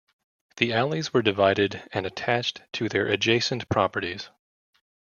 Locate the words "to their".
2.73-3.05